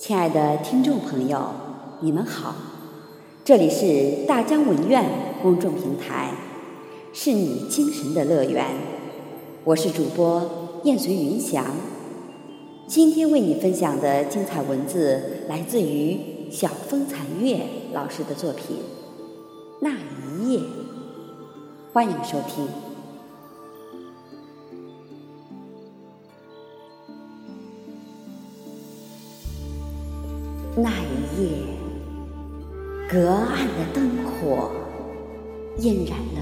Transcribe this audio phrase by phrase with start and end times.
[0.00, 1.50] 亲爱的听众朋友，
[2.00, 2.54] 你们好，
[3.44, 5.04] 这里是大江文苑
[5.42, 6.32] 公众平台，
[7.12, 8.64] 是你精神的乐园。
[9.62, 11.66] 我是主播燕随云翔，
[12.86, 16.16] 今天为你分享的精彩文字来自于
[16.50, 17.60] 小风残月
[17.92, 18.76] 老师的作品
[19.82, 20.60] 《那一夜》，
[21.92, 22.89] 欢迎收听。
[30.76, 31.48] 那一夜，
[33.08, 34.70] 隔岸的灯火
[35.78, 36.40] 印染了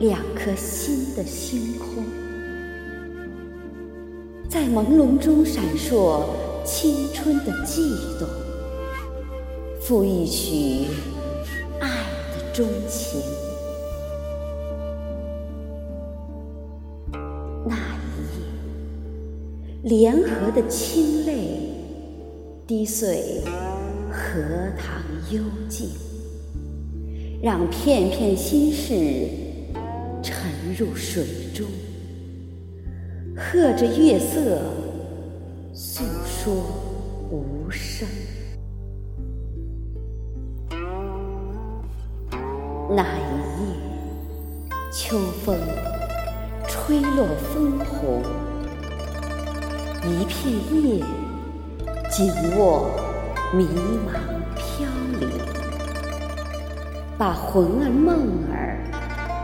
[0.00, 2.02] 两颗新的星空，
[4.48, 6.24] 在朦胧中闪烁
[6.64, 7.80] 青春的悸
[8.18, 8.28] 动，
[9.80, 10.88] 赋一曲
[11.80, 11.88] 爱
[12.36, 13.20] 的钟情。
[17.64, 17.76] 那
[19.84, 21.65] 一夜，联合的清泪。
[22.66, 23.44] 滴碎
[24.10, 24.42] 荷
[24.76, 25.00] 塘
[25.30, 25.88] 幽静，
[27.40, 29.28] 让片片心事
[30.20, 31.64] 沉入水中，
[33.36, 34.62] 和着月色
[35.72, 36.52] 诉说
[37.30, 38.08] 无声。
[42.90, 43.76] 那一夜，
[44.92, 45.56] 秋风
[46.66, 48.24] 吹落枫红，
[50.02, 51.04] 一片叶。
[52.08, 52.90] 紧握
[53.52, 53.66] 迷
[54.06, 54.12] 茫
[54.54, 54.86] 飘
[55.18, 55.28] 零，
[57.18, 58.78] 把魂儿梦儿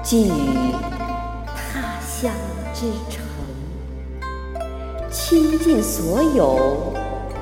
[0.03, 0.73] 寄予
[1.55, 2.33] 他乡
[2.73, 3.23] 之城，
[5.11, 6.95] 倾尽所有，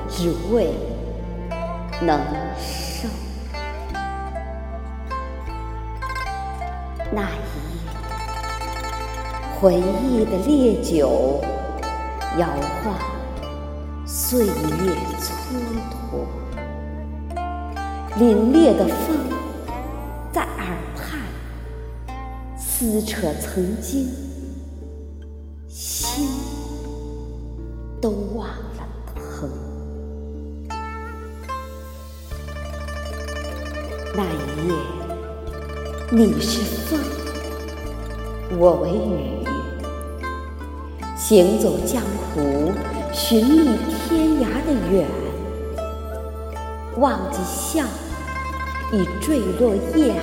[0.09, 0.73] 只为
[2.01, 2.19] 能
[2.57, 3.09] 生。
[7.13, 7.89] 那一夜，
[9.59, 11.39] 回忆的烈酒
[12.37, 12.47] 摇
[12.83, 13.20] 晃。
[14.13, 14.51] 岁月蹉
[15.89, 16.27] 跎，
[18.19, 19.15] 凛冽的风
[20.33, 20.67] 在耳
[20.97, 21.21] 畔
[22.57, 24.09] 撕扯曾经，
[25.69, 26.27] 心
[28.01, 28.85] 都忘了
[29.15, 29.49] 疼。
[34.13, 34.75] 那一夜，
[36.11, 36.99] 你是风，
[38.59, 39.47] 我为雨，
[41.15, 42.03] 行走江
[42.35, 42.60] 湖。
[43.13, 43.77] 寻觅
[44.07, 45.05] 天涯的远，
[46.97, 47.83] 忘记笑
[48.93, 50.15] 已坠落夜海，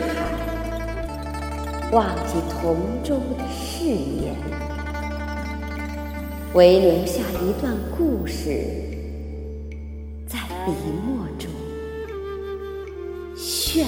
[1.93, 4.35] 忘记同舟的誓言，
[6.55, 8.65] 唯留下一段故事，
[10.27, 10.73] 在笔
[11.07, 11.51] 墨中
[13.37, 13.85] 绚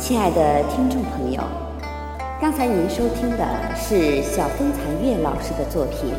[0.00, 1.42] 亲爱的听众朋友，
[2.40, 3.44] 刚才您收听的
[3.76, 6.10] 是小风残月老师的作品《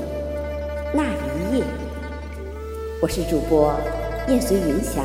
[0.93, 1.63] 那一夜》，
[3.01, 3.73] 我是主播
[4.27, 5.03] 燕随云翔，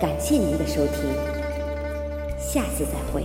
[0.00, 1.08] 感谢您的收听，
[2.36, 3.24] 下次再会。